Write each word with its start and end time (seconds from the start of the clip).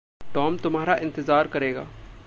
Tom 0.33 0.57
तुम्हारा 0.57 0.95
इंतजार 0.95 1.47
करेगा। 1.47 1.85